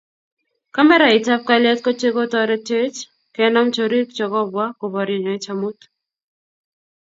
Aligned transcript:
kameraitab 0.75 1.41
kalyet 1.47 1.79
ko 1.85 1.91
che 1.99 2.09
kotoritech 2.15 2.97
kenam 3.35 3.67
chorik 3.75 4.09
che 4.17 4.25
kobwa 4.33 4.63
koborienech 4.79 5.47
amut 5.53 5.79